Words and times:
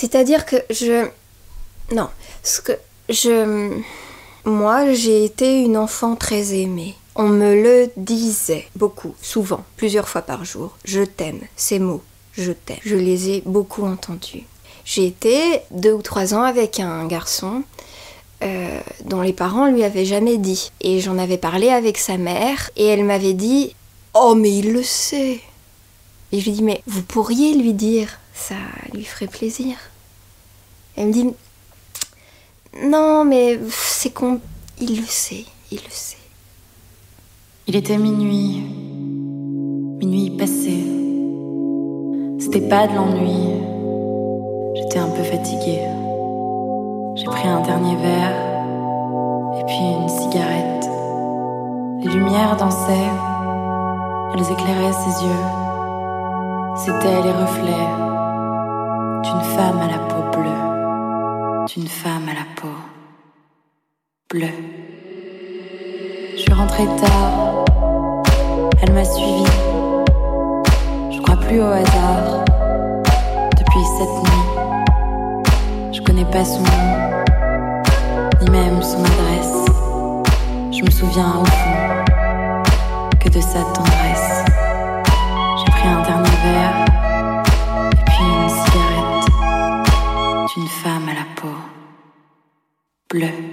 C'est-à-dire 0.00 0.46
que 0.46 0.56
je... 0.70 1.06
Non, 1.92 2.08
ce 2.42 2.62
que 2.62 2.72
je... 3.10 3.82
Moi, 4.46 4.94
j'ai 4.94 5.26
été 5.26 5.60
une 5.60 5.76
enfant 5.76 6.16
très 6.16 6.54
aimée. 6.54 6.94
On 7.16 7.28
me 7.28 7.54
le 7.54 7.90
disait 7.98 8.66
beaucoup, 8.74 9.14
souvent, 9.20 9.62
plusieurs 9.76 10.08
fois 10.08 10.22
par 10.22 10.42
jour. 10.46 10.74
Je 10.86 11.02
t'aime, 11.02 11.40
ces 11.54 11.78
mots, 11.78 12.02
je 12.32 12.52
t'aime. 12.52 12.78
Je 12.82 12.96
les 12.96 13.28
ai 13.28 13.42
beaucoup 13.44 13.84
entendus. 13.84 14.44
J'ai 14.86 15.04
été 15.04 15.60
deux 15.70 15.92
ou 15.92 16.00
trois 16.00 16.32
ans 16.32 16.44
avec 16.44 16.80
un 16.80 17.06
garçon 17.06 17.62
euh, 18.42 18.80
dont 19.04 19.20
les 19.20 19.34
parents 19.34 19.66
lui 19.66 19.84
avaient 19.84 20.06
jamais 20.06 20.38
dit. 20.38 20.72
Et 20.80 21.00
j'en 21.00 21.18
avais 21.18 21.36
parlé 21.36 21.68
avec 21.68 21.98
sa 21.98 22.16
mère 22.16 22.70
et 22.74 22.86
elle 22.86 23.04
m'avait 23.04 23.34
dit 23.34 23.76
Oh, 24.14 24.34
mais 24.34 24.50
il 24.50 24.72
le 24.72 24.82
sait 24.82 25.40
Et 26.32 26.40
je 26.40 26.46
lui 26.46 26.52
dis 26.52 26.62
Mais 26.62 26.80
vous 26.86 27.02
pourriez 27.02 27.52
lui 27.52 27.74
dire, 27.74 28.18
ça 28.32 28.54
lui 28.94 29.04
ferait 29.04 29.26
plaisir. 29.26 29.76
Elle 31.00 31.06
me 31.06 31.12
dit 31.14 31.30
Non, 32.84 33.24
mais 33.24 33.58
c'est 33.70 34.10
qu'on. 34.10 34.38
Il 34.82 35.00
le 35.00 35.06
sait, 35.06 35.46
il 35.72 35.78
le 35.78 35.90
sait. 35.90 36.18
Il 37.66 37.74
était 37.74 37.96
minuit, 37.96 38.60
minuit 39.98 40.28
passé. 40.36 40.84
C'était 42.38 42.68
pas 42.68 42.86
de 42.86 42.94
l'ennui. 42.94 43.62
J'étais 44.74 44.98
un 44.98 45.08
peu 45.08 45.22
fatiguée. 45.22 45.88
J'ai 47.16 47.24
pris 47.24 47.48
un 47.48 47.62
dernier 47.62 47.96
verre 47.96 48.36
et 49.58 49.64
puis 49.64 49.76
une 49.76 50.08
cigarette. 50.10 50.90
Les 52.02 52.10
lumières 52.10 52.58
dansaient, 52.58 53.10
elles 54.34 54.52
éclairaient 54.52 54.92
ses 54.92 55.24
yeux. 55.24 55.44
C'étaient 56.76 57.22
les 57.22 57.32
reflets 57.32 57.88
d'une 59.24 59.44
femme 59.56 59.80
à 59.80 59.86
la 59.86 59.98
peau 59.98 60.38
bleue, 60.38 60.69
d'une 61.66 61.88
femme 61.88 62.28
à 62.28 62.34
la 62.34 62.46
peau 62.56 62.74
bleue. 64.30 64.46
Je 66.34 66.40
suis 66.40 66.52
rentrée 66.52 66.86
tard, 67.00 67.64
elle 68.82 68.92
m'a 68.92 69.04
suivi. 69.04 69.44
Je 71.10 71.20
crois 71.20 71.36
plus 71.36 71.60
au 71.60 71.66
hasard 71.66 72.44
depuis 73.58 73.84
cette 73.98 74.16
nuit. 74.22 75.92
Je 75.92 76.00
connais 76.02 76.24
pas 76.24 76.44
son 76.44 76.60
nom, 76.60 77.22
ni 78.40 78.50
même 78.50 78.82
son 78.82 79.04
adresse. 79.04 79.66
Je 80.72 80.84
me 80.84 80.90
souviens 80.90 81.34
au 81.40 81.44
fond 81.44 82.64
que 83.20 83.28
de 83.28 83.40
sa 83.40 83.62
tendresse. 83.74 84.44
J'ai 85.58 85.70
pris 85.72 85.88
un 85.88 86.02
dernier 86.02 86.36
verre 86.42 87.09
d'une 90.60 90.68
femme 90.68 91.08
à 91.08 91.14
la 91.14 91.24
peau 91.36 91.56
bleue. 93.08 93.49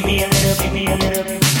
give 0.00 0.06
me 0.06 0.22
a 0.22 0.28
little, 0.28 0.62
give 0.62 0.72
me 0.72 0.86
a 0.86 0.96
little. 0.96 1.59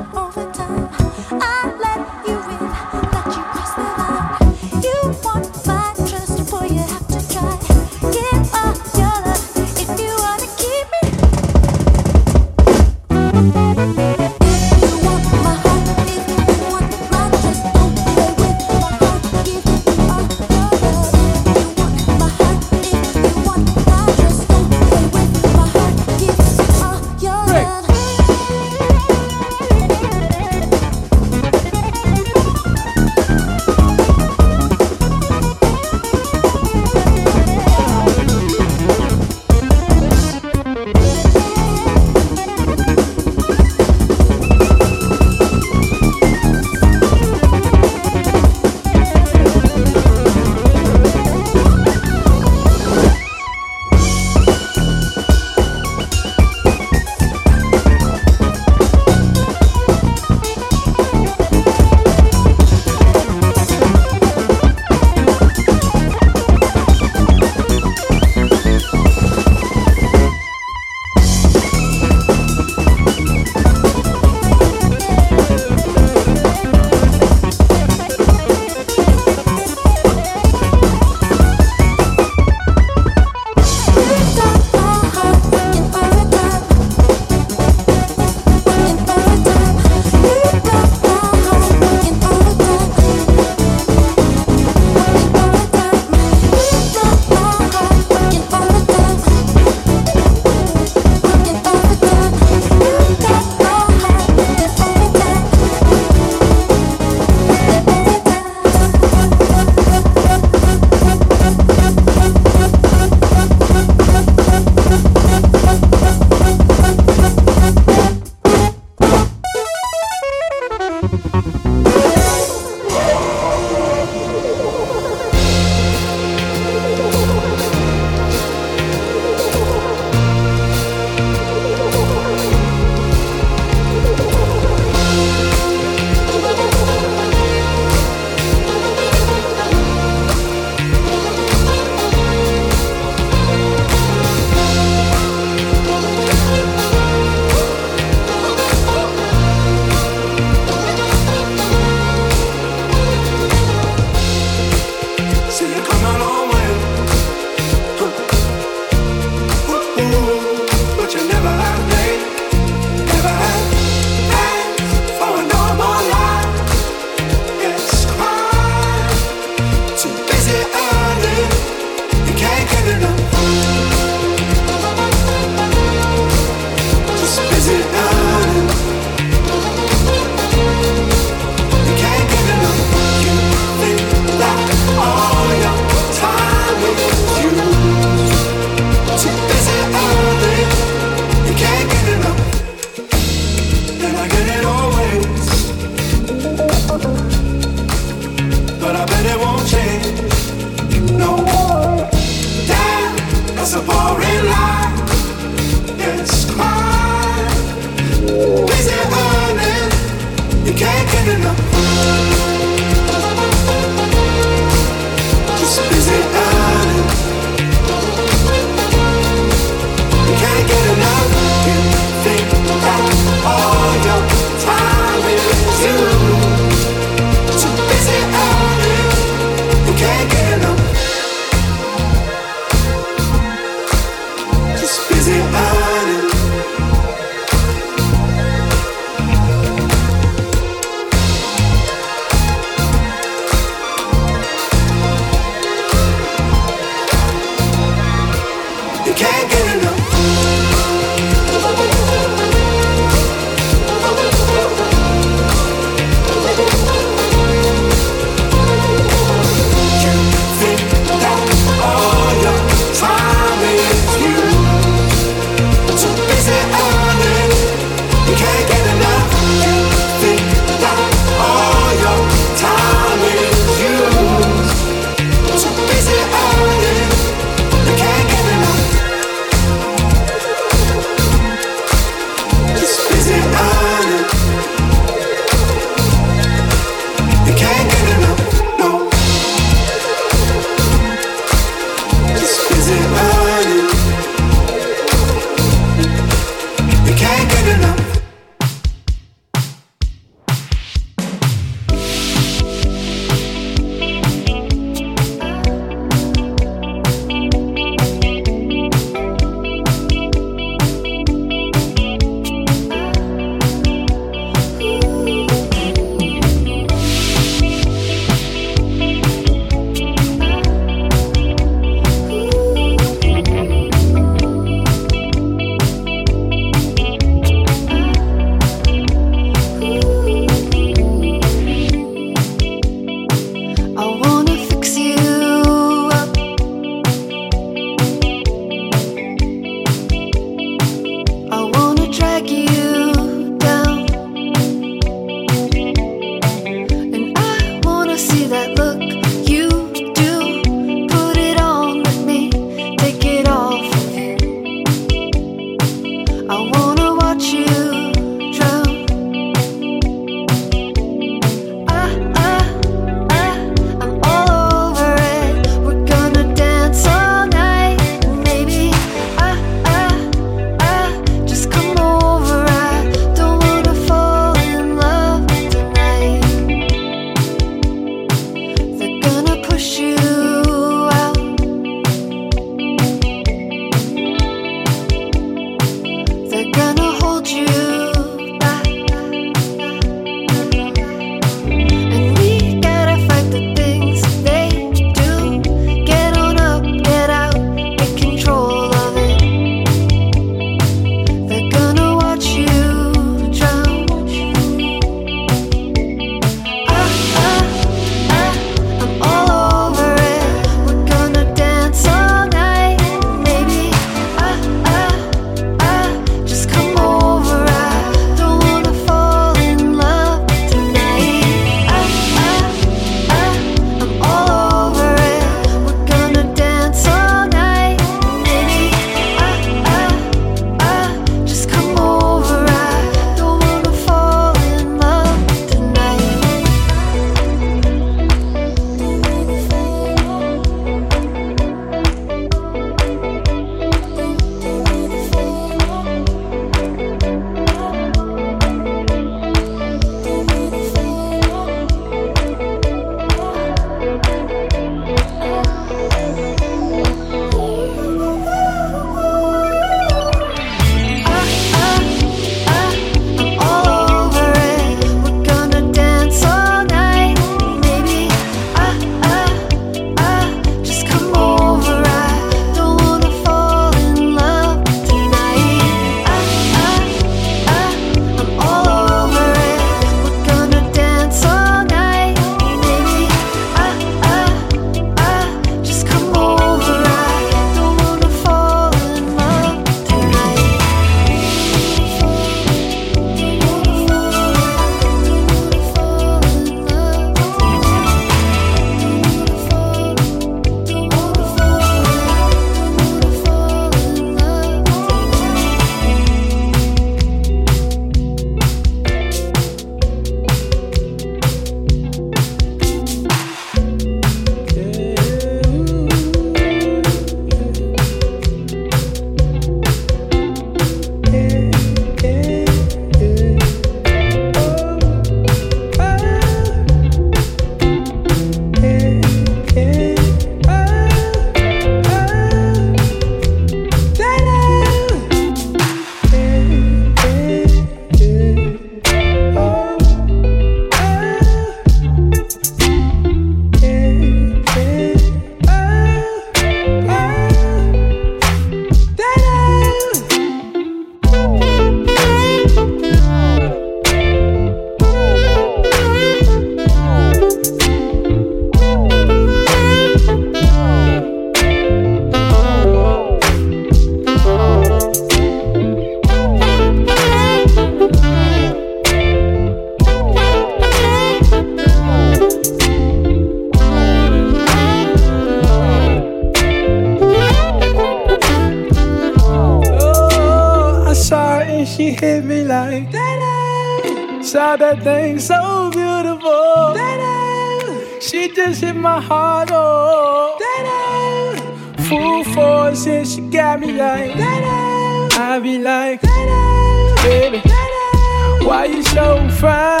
Why 598.82 598.88
you 598.88 599.02
so 599.04 599.48
fine? 599.60 600.00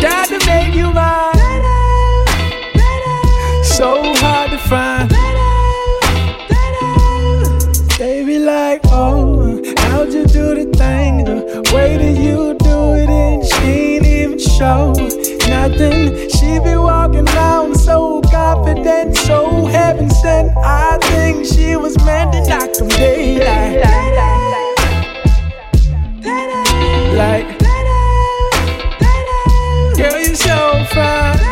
Got 0.00 0.26
to 0.26 0.44
make 0.44 0.74
you 0.74 0.92
mine. 0.92 1.36
So 3.62 4.02
hard 4.16 4.50
to 4.50 4.58
find. 4.58 5.08
Baby, 7.96 8.40
like, 8.40 8.80
oh, 8.86 9.62
how'd 9.82 10.12
you 10.12 10.26
do 10.26 10.56
the 10.56 10.68
thing? 10.76 11.24
The 11.26 11.70
way 11.72 11.96
that 11.96 12.20
you 12.20 12.54
do 12.58 12.94
it, 12.94 13.08
and 13.08 13.46
she 13.46 13.94
ain't 13.94 14.06
even 14.06 14.38
show 14.40 14.94
nothing. 15.48 16.28
She 16.28 16.58
be 16.58 16.74
walking 16.74 17.28
around 17.28 17.76
so 17.76 18.20
confident, 18.22 19.16
so 19.16 19.66
heaven 19.66 20.10
sent. 20.10 20.50
I 20.56 20.98
think 21.02 21.46
she 21.46 21.76
was 21.76 21.96
meant 22.04 22.32
to 22.32 22.44
knock 22.48 22.72
them 22.72 22.88
daylight. 22.88 24.61
Like, 27.22 27.56
girl, 29.96 30.18
you 30.18 30.34
so 30.34 30.84
fine. 30.90 31.51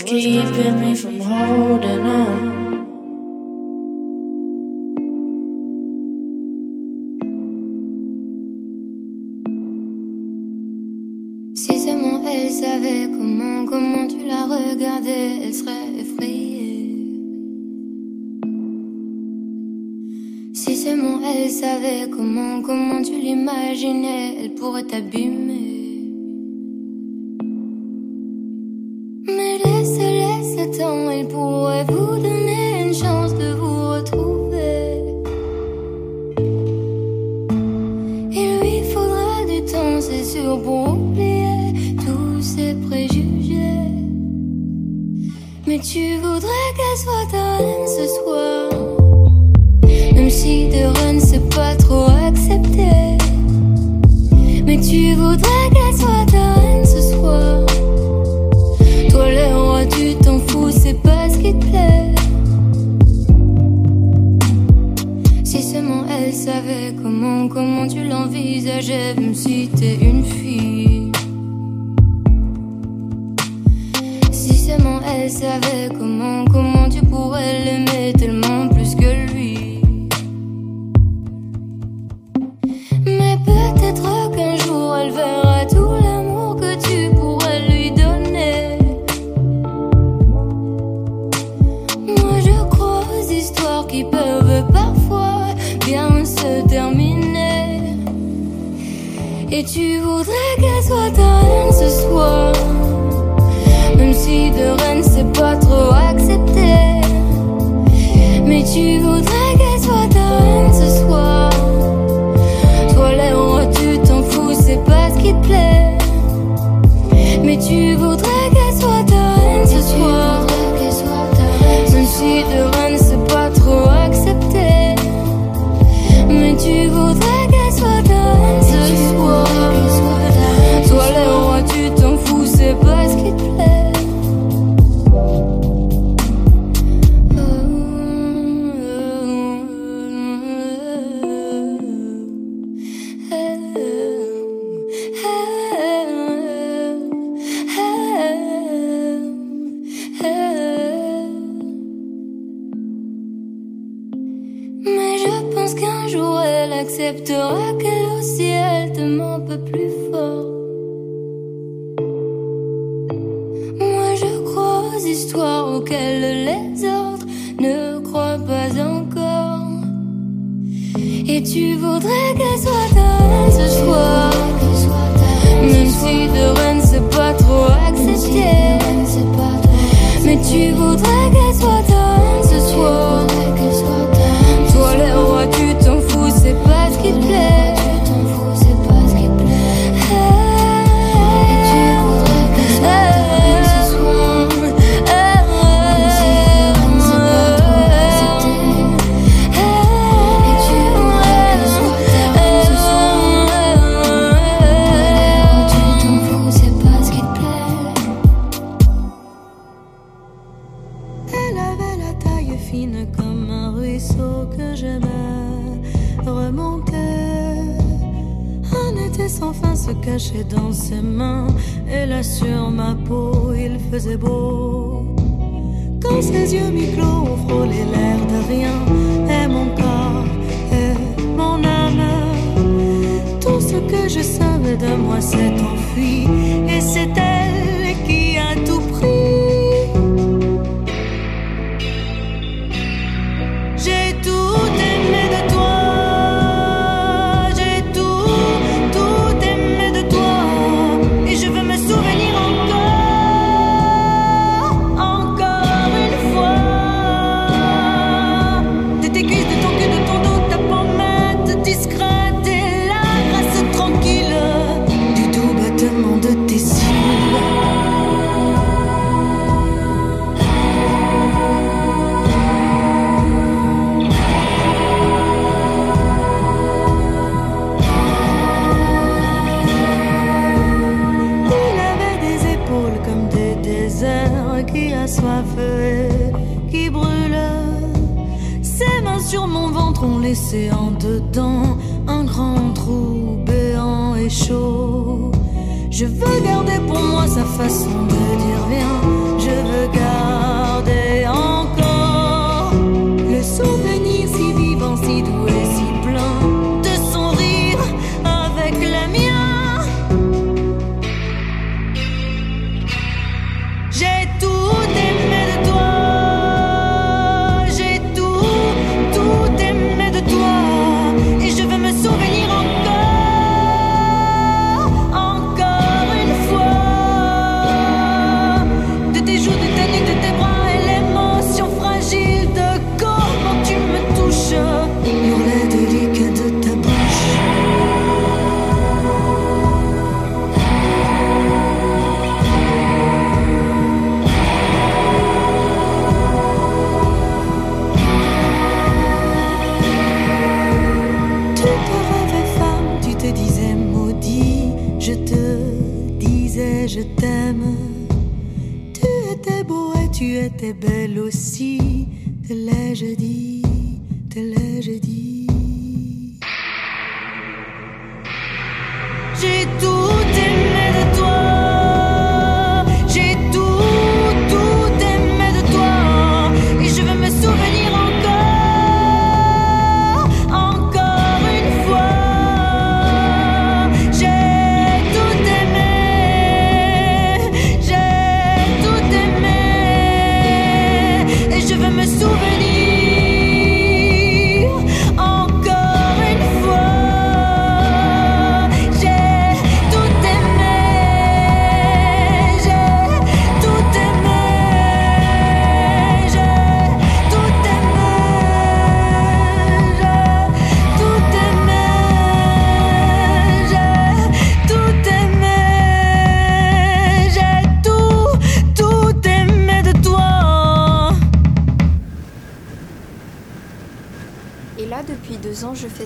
What's 0.00 0.12
keeping 0.12 0.80
me 0.80 0.94
from 0.94 1.20
holding 1.20 2.06
on? 2.06 2.34
Si 11.54 11.78
seulement 11.78 12.22
elle 12.26 12.50
savait 12.50 13.10
comment, 13.10 13.66
comment 13.66 14.06
tu 14.06 14.26
la 14.26 14.46
regardais, 14.46 15.42
elle 15.44 15.52
serait 15.52 15.92
effrayée. 15.98 16.96
Si 20.54 20.76
seulement 20.76 21.20
elle 21.22 21.50
savait 21.50 22.08
comment, 22.08 22.62
comment 22.62 23.02
tu 23.02 23.12
l'imaginais, 23.20 24.44
elle 24.44 24.54
pourrait 24.54 24.84
t'abîmer. 24.84 25.79
il 30.62 31.26
pourrait 31.26 31.84
vous 31.84 32.16
donner 32.16 32.82
une 32.86 32.94
chance 32.94 33.34
de 33.34 33.54
vous 33.54 33.92
retrouver. 33.92 35.02
Il 38.30 38.60
lui 38.60 38.82
faudra 38.92 39.44
du 39.48 39.62
temps, 39.64 40.00
c'est 40.00 40.24
sûr, 40.24 40.60
pour 40.62 40.90
oublier 40.90 41.94
tous 42.04 42.42
ses 42.42 42.74
préjugés. 42.74 43.88
Mais 45.66 45.78
tu 45.78 46.16
voudrais 46.18 46.68
qu'elle 46.76 46.98
soit 46.98 47.30
ta 47.30 47.56
reine 47.56 47.86
ce 47.86 48.06
soir. 48.16 48.70
Même 50.14 50.30
si 50.30 50.68
de 50.68 50.84
reine 50.98 51.20
c'est 51.20 51.48
pas 51.54 51.74
trop 51.76 52.06
accepté. 52.26 53.16
Mais 54.66 54.78
tu 54.78 55.14
voudrais 55.14 55.70
qu'elle 55.72 55.96
soit 55.98 56.19
Comment, 67.20 67.86
tu 67.86 68.02
l'envisageais, 68.08 69.14
même 69.14 69.34
si 69.34 69.68
t'es 69.68 69.96
une 69.96 70.24
fille? 70.24 71.12
Si 74.32 74.54
seulement 74.54 75.00
elle 75.02 75.30
savait 75.30 75.90
comment. 75.90 76.09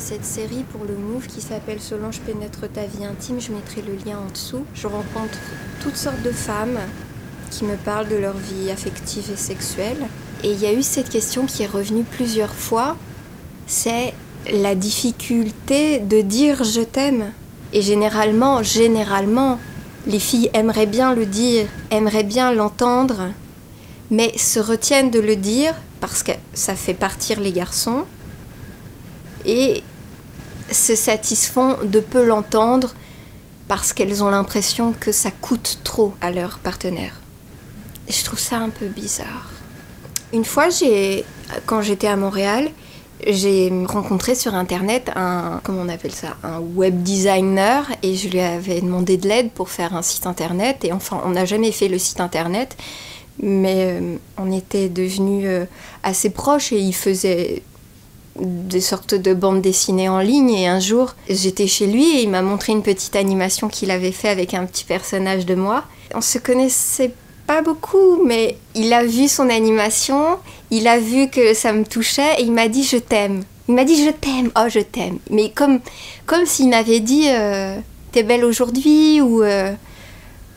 Cette 0.05 0.27
série 0.27 0.65
pour 0.71 0.85
le 0.85 0.95
Move 0.97 1.27
qui 1.27 1.41
s'appelle 1.41 1.81
Solange 1.81 2.21
pénètre 2.21 2.71
ta 2.71 2.85
vie 2.85 3.07
intime. 3.07 3.41
Je 3.41 3.53
mettrai 3.53 3.81
le 3.81 3.95
lien 3.95 4.19
en 4.19 4.31
dessous. 4.31 4.67
Je 4.75 4.87
rencontre 4.87 5.39
toutes 5.83 5.97
sortes 5.97 6.21
de 6.21 6.31
femmes 6.31 6.79
qui 7.51 7.65
me 7.65 7.77
parlent 7.77 8.09
de 8.09 8.17
leur 8.17 8.37
vie 8.37 8.71
affective 8.71 9.31
et 9.33 9.37
sexuelle. 9.37 10.07
Et 10.43 10.53
il 10.53 10.61
y 10.61 10.67
a 10.67 10.75
eu 10.75 10.83
cette 10.83 11.09
question 11.09 11.47
qui 11.47 11.63
est 11.63 11.67
revenue 11.67 12.05
plusieurs 12.05 12.55
fois. 12.55 12.99
C'est 13.67 14.13
la 14.53 14.75
difficulté 14.75 16.01
de 16.01 16.21
dire 16.21 16.65
je 16.65 16.83
t'aime. 16.83 17.33
Et 17.73 17.81
généralement, 17.81 18.63
généralement, 18.63 19.59
les 20.07 20.21
filles 20.21 20.51
aimeraient 20.53 20.85
bien 20.85 21.15
le 21.15 21.25
dire, 21.25 21.65
aimeraient 21.91 22.25
bien 22.25 22.53
l'entendre, 22.53 23.31
mais 24.11 24.37
se 24.37 24.61
retiennent 24.61 25.11
de 25.11 25.21
le 25.21 25.37
dire 25.37 25.75
parce 26.03 26.23
que 26.23 26.33
ça 26.53 26.75
fait 26.75 26.93
partir 26.93 27.41
les 27.41 27.53
garçons 27.53 28.05
et 29.47 29.83
se 30.71 30.97
satisfont 30.97 31.77
de 31.85 32.01
peu 32.01 32.25
l'entendre 32.25 32.95
parce 33.69 33.93
qu'elles 33.93 34.23
ont 34.23 34.31
l'impression 34.31 34.93
que 34.99 35.12
ça 35.12 35.31
coûte 35.31 35.79
trop 35.85 36.15
à 36.21 36.31
leur 36.31 36.59
partenaire. 36.59 37.21
Je 38.09 38.23
trouve 38.25 38.39
ça 38.39 38.57
un 38.57 38.69
peu 38.69 38.87
bizarre. 38.87 39.51
Une 40.33 40.45
fois, 40.45 40.69
j'ai, 40.69 41.25
quand 41.67 41.81
j'étais 41.81 42.09
à 42.09 42.17
Montréal, 42.17 42.71
j'ai 43.27 43.73
rencontré 43.87 44.35
sur 44.35 44.55
internet 44.55 45.11
un, 45.15 45.61
comment 45.62 45.83
on 45.83 45.89
appelle 45.89 46.12
ça, 46.12 46.37
un 46.43 46.59
web 46.59 47.03
designer 47.03 47.87
et 48.03 48.17
je 48.17 48.29
lui 48.29 48.41
avais 48.41 48.81
demandé 48.81 49.17
de 49.17 49.29
l'aide 49.29 49.51
pour 49.51 49.71
faire 49.71 49.95
un 49.95 50.03
site 50.03 50.27
internet 50.27 50.85
et 50.85 50.93
enfin 50.93 51.23
on 51.25 51.31
n'a 51.31 51.45
jamais 51.45 51.73
fait 51.73 51.89
le 51.89 51.99
site 51.99 52.21
internet 52.21 52.77
mais 53.41 54.01
euh, 54.01 54.17
on 54.37 54.53
était 54.53 54.89
devenus 54.89 55.45
euh, 55.47 55.65
assez 56.03 56.31
proches 56.31 56.73
et 56.73 56.79
il 56.79 56.95
faisait 56.95 57.62
des 58.41 58.80
sortes 58.80 59.14
de 59.14 59.32
bandes 59.32 59.62
dessinées 59.62 60.09
en 60.09 60.18
ligne 60.18 60.51
et 60.51 60.66
un 60.66 60.80
jour 60.80 61.14
j'étais 61.28 61.68
chez 61.68 61.87
lui 61.87 62.16
et 62.16 62.22
il 62.22 62.30
m'a 62.30 62.43
montré 62.43 62.72
une 62.72 62.82
petite 62.82 63.14
animation 63.14 63.68
qu'il 63.68 63.91
avait 63.91 64.12
fait 64.12 64.28
avec 64.28 64.55
un 64.55 64.66
petit 64.66 64.85
personnage 64.85 65.47
de 65.47 65.55
moi. 65.55 65.85
On 66.14 66.20
se 66.20 66.39
connaissait 66.39 67.12
pas 67.47 67.62
beaucoup 67.62 68.24
mais 68.24 68.57
il 68.74 68.93
a 68.93 69.05
vu 69.05 69.28
son 69.28 69.49
animation, 69.49 70.39
il 70.70 70.89
a 70.89 70.99
vu 70.99 71.28
que 71.28 71.55
ça 71.55 71.72
me 71.72 71.85
touchait 71.85 72.41
et 72.41 72.43
il 72.43 72.53
m'a 72.53 72.68
dit 72.68 72.82
je 72.82 72.97
t'aime. 72.97 73.45
Il 73.68 73.74
m'a 73.74 73.85
dit 73.85 74.05
je 74.05 74.11
t'aime, 74.11 74.51
oh 74.57 74.68
je 74.68 74.80
t'aime. 74.80 75.18
Mais 75.30 75.51
comme, 75.51 75.80
comme 76.26 76.45
s'il 76.45 76.68
m'avait 76.68 77.01
dit 77.01 77.28
euh, 77.28 77.78
t'es 78.11 78.24
belle 78.24 78.45
aujourd'hui 78.45 79.20
ou 79.20 79.45
euh, 79.45 79.72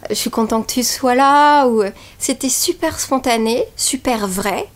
je 0.09 0.15
suis 0.15 0.31
content 0.31 0.63
que 0.63 0.71
tu 0.71 0.83
sois 0.83 1.15
là 1.15 1.67
ou 1.67 1.83
c'était 2.17 2.49
super 2.49 2.99
spontané, 2.99 3.65
super 3.75 4.27
vrai 4.27 4.67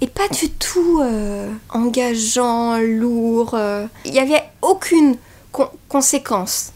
et 0.00 0.06
pas 0.06 0.28
du 0.28 0.50
tout 0.50 1.00
euh, 1.02 1.50
engageant, 1.70 2.78
lourd. 2.78 3.52
euh. 3.54 3.86
Il 4.04 4.12
n'y 4.12 4.18
avait 4.18 4.42
aucune 4.62 5.16
con- 5.52 5.70
conséquence 5.88 6.72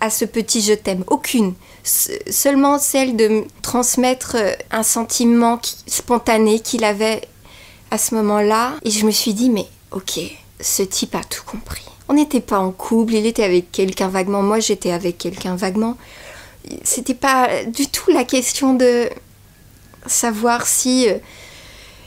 à 0.00 0.10
ce 0.10 0.24
petit 0.24 0.60
je 0.60 0.74
t'aime, 0.74 1.04
aucune. 1.06 1.54
Se- 1.84 2.12
seulement 2.30 2.78
celle 2.78 3.16
de 3.16 3.28
me 3.28 3.44
transmettre 3.62 4.36
euh, 4.36 4.52
un 4.70 4.82
sentiment 4.82 5.60
spontané 5.86 6.60
qu'il 6.60 6.84
avait 6.84 7.22
à 7.90 7.98
ce 7.98 8.14
moment-là. 8.16 8.74
Et 8.84 8.90
je 8.90 9.06
me 9.06 9.10
suis 9.10 9.34
dit, 9.34 9.50
mais 9.50 9.66
ok, 9.92 10.20
ce 10.60 10.82
type 10.82 11.14
a 11.14 11.22
tout 11.22 11.44
compris. 11.44 11.84
On 12.08 12.14
n'était 12.14 12.40
pas 12.40 12.58
en 12.58 12.70
couple, 12.72 13.14
il 13.14 13.24
était 13.26 13.44
avec 13.44 13.70
quelqu'un 13.72 14.08
vaguement, 14.08 14.42
moi 14.42 14.60
j'étais 14.60 14.90
avec 14.90 15.16
quelqu'un 15.16 15.56
vaguement. 15.56 15.96
C'était 16.82 17.14
pas 17.14 17.64
du 17.66 17.86
tout 17.88 18.10
la 18.10 18.24
question 18.24 18.74
de 18.74 19.08
savoir 20.06 20.66
si 20.66 21.06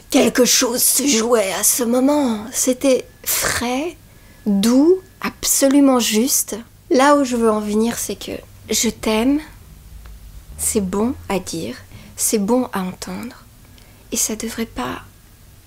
quelque 0.10 0.46
chose 0.46 0.82
se 0.82 1.06
jouait 1.06 1.54
à 1.54 1.64
ce 1.64 1.84
moment. 1.84 2.46
C'était 2.52 3.06
frais, 3.24 3.98
doux, 4.46 5.02
absolument 5.22 6.00
juste. 6.00 6.58
Là 6.90 7.16
où 7.16 7.24
je 7.24 7.36
veux 7.36 7.52
en 7.52 7.60
venir, 7.60 7.98
c'est 7.98 8.16
que 8.16 8.32
je 8.70 8.90
t'aime, 8.90 9.40
c'est 10.58 10.82
bon 10.82 11.14
à 11.30 11.40
dire, 11.40 11.76
c'est 12.16 12.40
bon 12.40 12.70
à 12.74 12.82
entendre, 12.82 13.46
et 14.12 14.18
ça 14.18 14.36
devrait 14.36 14.66
pas 14.66 15.02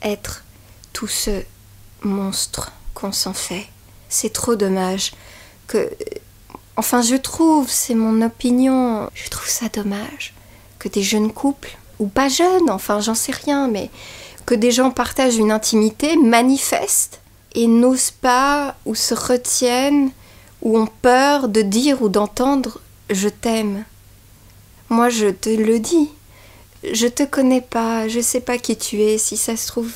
être 0.02 0.44
tout 0.92 1.08
ce 1.08 1.42
monstre 2.02 2.72
qu'on 2.94 3.12
s'en 3.12 3.34
fait. 3.34 3.66
C'est 4.08 4.32
trop 4.32 4.56
dommage 4.56 5.12
que... 5.66 5.90
Enfin, 6.76 7.02
je 7.02 7.16
trouve, 7.16 7.68
c'est 7.68 7.94
mon 7.94 8.22
opinion, 8.22 9.10
je 9.14 9.28
trouve 9.28 9.48
ça 9.48 9.68
dommage 9.68 10.32
que 10.78 10.88
des 10.88 11.02
jeunes 11.02 11.32
couples, 11.32 11.76
ou 11.98 12.06
pas 12.08 12.30
jeunes, 12.30 12.70
enfin 12.70 13.00
j'en 13.00 13.14
sais 13.14 13.32
rien, 13.32 13.68
mais 13.68 13.90
que 14.50 14.56
des 14.56 14.72
gens 14.72 14.90
partagent 14.90 15.36
une 15.36 15.52
intimité, 15.52 16.16
manifestent 16.16 17.20
et 17.54 17.68
n'osent 17.68 18.10
pas 18.10 18.74
ou 18.84 18.96
se 18.96 19.14
retiennent 19.14 20.10
ou 20.60 20.76
ont 20.76 20.88
peur 21.02 21.48
de 21.48 21.62
dire 21.62 22.02
ou 22.02 22.08
d'entendre 22.08 22.80
je 23.10 23.28
t'aime. 23.28 23.84
Moi 24.88 25.08
je 25.08 25.28
te 25.28 25.50
le 25.50 25.78
dis. 25.78 26.08
Je 26.82 27.06
te 27.06 27.22
connais 27.22 27.60
pas, 27.60 28.08
je 28.08 28.18
sais 28.18 28.40
pas 28.40 28.58
qui 28.58 28.76
tu 28.76 29.00
es, 29.00 29.18
si 29.18 29.36
ça 29.36 29.56
se 29.56 29.68
trouve 29.68 29.92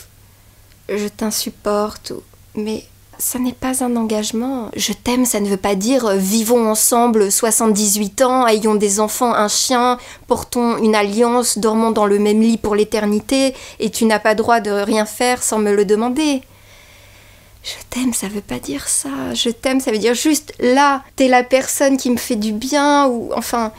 je 0.88 1.08
t'insupporte 1.08 2.12
mais 2.54 2.84
ça 3.18 3.38
n'est 3.38 3.52
pas 3.52 3.84
un 3.84 3.96
engagement. 3.96 4.70
Je 4.76 4.92
t'aime, 4.92 5.24
ça 5.24 5.40
ne 5.40 5.48
veut 5.48 5.56
pas 5.56 5.74
dire 5.74 6.06
euh, 6.06 6.16
vivons 6.16 6.70
ensemble 6.70 7.30
78 7.30 8.22
ans, 8.22 8.46
ayons 8.46 8.74
des 8.74 9.00
enfants, 9.00 9.34
un 9.34 9.48
chien, 9.48 9.98
portons 10.26 10.76
une 10.78 10.94
alliance, 10.94 11.58
dormons 11.58 11.90
dans 11.90 12.06
le 12.06 12.18
même 12.18 12.40
lit 12.40 12.58
pour 12.58 12.74
l'éternité, 12.74 13.54
et 13.80 13.90
tu 13.90 14.04
n'as 14.04 14.18
pas 14.18 14.34
droit 14.34 14.60
de 14.60 14.70
rien 14.70 15.06
faire 15.06 15.42
sans 15.42 15.58
me 15.58 15.74
le 15.74 15.84
demander. 15.84 16.42
Je 17.62 17.72
t'aime, 17.88 18.12
ça 18.12 18.28
veut 18.28 18.42
pas 18.42 18.58
dire 18.58 18.88
ça. 18.88 19.32
Je 19.32 19.48
t'aime, 19.48 19.80
ça 19.80 19.90
veut 19.90 19.98
dire 19.98 20.14
juste 20.14 20.52
là, 20.60 21.02
t'es 21.16 21.28
la 21.28 21.42
personne 21.42 21.96
qui 21.96 22.10
me 22.10 22.18
fait 22.18 22.36
du 22.36 22.52
bien, 22.52 23.06
ou 23.06 23.30
enfin, 23.34 23.72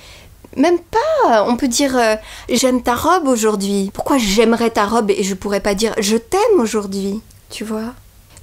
même 0.56 0.80
pas. 0.80 1.46
On 1.48 1.56
peut 1.56 1.68
dire 1.68 1.98
euh, 1.98 2.16
j'aime 2.50 2.82
ta 2.82 2.96
robe 2.96 3.28
aujourd'hui. 3.28 3.92
Pourquoi 3.94 4.18
j'aimerais 4.18 4.72
ta 4.72 4.86
robe 4.86 5.12
et 5.12 5.24
je 5.24 5.36
pourrais 5.36 5.62
pas 5.62 5.76
dire 5.76 5.94
je 6.00 6.18
t'aime 6.18 6.60
aujourd'hui 6.60 7.22
Tu 7.50 7.64
vois? 7.64 7.94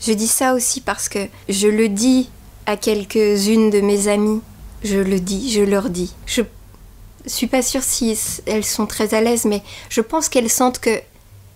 Je 0.04 0.12
dis 0.12 0.28
ça 0.28 0.54
aussi 0.54 0.80
parce 0.80 1.08
que 1.08 1.28
je 1.48 1.68
le 1.68 1.88
dis 1.88 2.28
à 2.66 2.76
quelques-unes 2.76 3.70
de 3.70 3.80
mes 3.80 4.08
amies. 4.08 4.40
Je 4.82 4.98
le 4.98 5.20
dis, 5.20 5.52
je 5.52 5.62
leur 5.62 5.90
dis. 5.90 6.12
Je 6.26 6.42
suis 7.26 7.46
pas 7.46 7.62
sûre 7.62 7.84
si 7.84 8.18
elles 8.46 8.64
sont 8.64 8.86
très 8.86 9.14
à 9.14 9.20
l'aise, 9.20 9.44
mais 9.44 9.62
je 9.88 10.00
pense 10.00 10.28
qu'elles 10.28 10.50
sentent 10.50 10.80
que 10.80 11.00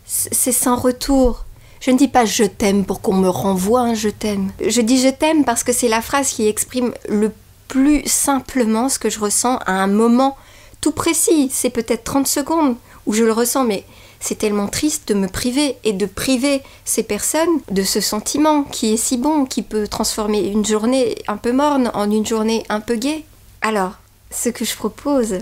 c'est 0.05 0.53
sans 0.53 0.77
retour. 0.77 1.45
Je 1.81 1.91
ne 1.91 1.99
dis 1.99 2.07
pas 2.07 2.25
je 2.25 2.45
t'aime 2.45 2.85
pour 2.85 3.01
qu'on 3.01 3.15
me 3.15 3.29
renvoie 3.29 3.81
un 3.81 3.95
je 3.95 4.09
t'aime. 4.09 4.53
Je 4.65 4.81
dis 4.81 5.01
je 5.01 5.09
t'aime 5.09 5.45
parce 5.45 5.65
que 5.65 5.73
c'est 5.73 5.89
la 5.89 6.01
phrase 6.01 6.29
qui 6.29 6.47
exprime 6.47 6.95
le 7.09 7.33
plus 7.67 8.07
simplement 8.07 8.89
ce 8.89 9.01
que 9.01 9.11
je 9.11 9.19
ressens 9.19 9.57
à 9.67 9.73
un 9.73 9.89
moment 9.89 10.37
tout 10.81 10.93
précis. 10.93 11.51
C'est 11.53 11.71
peut-être 11.71 12.05
30 12.05 12.29
secondes 12.29 12.77
où 13.07 13.13
je 13.13 13.25
le 13.25 13.33
ressens, 13.33 13.65
mais 13.65 13.85
c'est 14.21 14.39
tellement 14.39 14.69
triste 14.69 15.09
de 15.09 15.15
me 15.15 15.29
priver 15.29 15.77
et 15.85 15.93
de 15.93 16.07
priver 16.07 16.63
ces 16.85 17.03
personnes 17.03 17.61
de 17.71 17.83
ce 17.83 18.01
sentiment 18.01 18.65
qui 18.65 18.95
est 18.95 18.97
si 18.97 19.17
bon, 19.17 19.45
qui 19.45 19.63
peut 19.63 19.87
transformer 19.89 20.47
une 20.47 20.65
journée 20.65 21.17
un 21.29 21.37
peu 21.37 21.53
morne 21.53 21.91
en 21.95 22.11
une 22.11 22.27
journée 22.27 22.65
un 22.69 22.81
peu 22.81 22.97
gaie. 22.97 23.25
Alors, 23.61 23.93
ce 24.31 24.49
que 24.49 24.65
je 24.65 24.77
propose, 24.77 25.39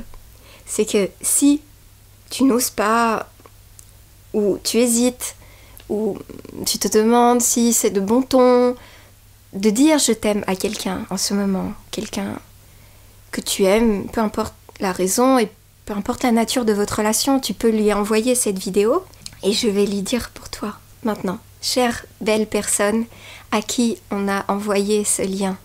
c'est 0.66 0.84
que 0.84 1.08
si 1.20 1.60
tu 2.30 2.44
n'oses 2.44 2.70
pas, 2.70 3.28
ou 4.32 4.58
tu 4.62 4.78
hésites, 4.78 5.36
ou 5.88 6.18
tu 6.66 6.78
te 6.78 6.88
demandes 6.88 7.40
si 7.40 7.72
c'est 7.72 7.90
de 7.90 8.00
bon 8.00 8.22
ton 8.22 8.74
de 9.52 9.70
dire 9.70 9.98
je 9.98 10.12
t'aime 10.12 10.42
à 10.46 10.56
quelqu'un 10.56 11.06
en 11.10 11.16
ce 11.16 11.34
moment, 11.34 11.72
quelqu'un 11.90 12.38
que 13.30 13.40
tu 13.40 13.64
aimes, 13.64 14.06
peu 14.08 14.20
importe 14.20 14.54
la 14.80 14.92
raison 14.92 15.38
peu 15.84 15.92
importe 15.92 16.22
la 16.22 16.32
nature 16.32 16.64
de 16.64 16.72
votre 16.72 16.98
relation, 16.98 17.40
tu 17.40 17.54
peux 17.54 17.70
lui 17.70 17.92
envoyer 17.92 18.34
cette 18.34 18.58
vidéo 18.58 19.04
et 19.42 19.52
je 19.52 19.68
vais 19.68 19.86
lui 19.86 20.02
dire 20.02 20.30
pour 20.30 20.48
toi 20.48 20.78
maintenant, 21.02 21.38
chère 21.60 22.06
belle 22.20 22.46
personne 22.46 23.04
à 23.52 23.60
qui 23.62 23.98
on 24.10 24.28
a 24.28 24.44
envoyé 24.48 25.04
ce 25.04 25.22
lien. 25.22 25.56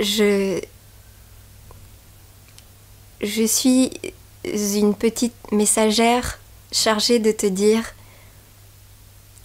Je 0.00 0.60
suis 3.22 3.90
une 4.44 4.94
petite 4.94 5.34
messagère 5.52 6.38
chargée 6.72 7.18
de 7.18 7.32
te 7.32 7.46
dire 7.46 7.84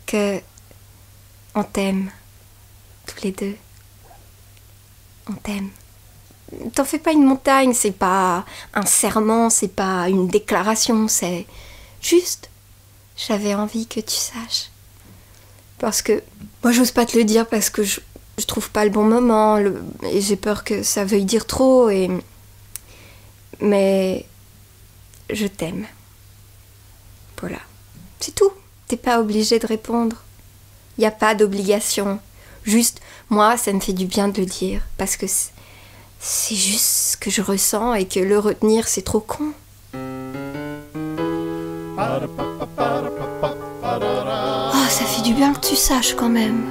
que 0.05 0.39
on 1.55 1.63
t'aime 1.63 2.11
tous 3.05 3.23
les 3.23 3.31
deux. 3.31 3.55
On 5.29 5.33
t'aime. 5.33 5.69
T'en 6.75 6.85
fais 6.85 6.99
pas 6.99 7.11
une 7.11 7.25
montagne, 7.25 7.73
c'est 7.73 7.91
pas 7.91 8.45
un 8.73 8.85
serment, 8.85 9.49
c'est 9.49 9.67
pas 9.67 10.09
une 10.09 10.27
déclaration, 10.27 11.07
c'est 11.07 11.45
juste 12.01 12.49
j'avais 13.15 13.53
envie 13.53 13.85
que 13.87 13.99
tu 13.99 14.15
saches. 14.15 14.69
Parce 15.79 16.01
que 16.01 16.23
moi 16.63 16.71
j'ose 16.71 16.91
pas 16.91 17.05
te 17.05 17.17
le 17.17 17.23
dire 17.23 17.47
parce 17.47 17.69
que 17.69 17.83
je, 17.83 17.99
je 18.37 18.45
trouve 18.45 18.69
pas 18.71 18.85
le 18.85 18.91
bon 18.91 19.03
moment 19.03 19.57
et 19.57 20.21
j'ai 20.21 20.35
peur 20.35 20.63
que 20.63 20.83
ça 20.83 21.05
veuille 21.05 21.25
dire 21.25 21.45
trop 21.45 21.89
et 21.89 22.09
mais 23.59 24.25
je 25.29 25.47
t'aime. 25.47 25.85
Voilà. 27.39 27.59
C'est 28.19 28.35
tout. 28.35 28.51
T'es 28.87 28.97
pas 28.97 29.19
obligé 29.19 29.59
de 29.59 29.67
répondre. 29.67 30.17
N'y 30.97 31.05
a 31.05 31.11
pas 31.11 31.35
d'obligation. 31.35 32.19
Juste, 32.63 33.01
moi, 33.29 33.57
ça 33.57 33.73
me 33.73 33.79
fait 33.79 33.93
du 33.93 34.05
bien 34.05 34.27
de 34.29 34.39
le 34.39 34.45
dire. 34.45 34.81
Parce 34.97 35.17
que 35.17 35.25
c'est 36.25 36.55
juste 36.55 37.11
ce 37.11 37.17
que 37.17 37.29
je 37.29 37.41
ressens 37.41 37.95
et 37.95 38.05
que 38.05 38.21
le 38.21 38.39
retenir, 38.39 38.87
c'est 38.87 39.01
trop 39.01 39.19
con. 39.19 39.51
Oh, 39.93 39.99
ça 44.87 45.03
fait 45.03 45.21
du 45.21 45.33
bien 45.33 45.53
que 45.53 45.59
tu 45.59 45.75
saches 45.75 46.13
quand 46.15 46.29
même. 46.29 46.63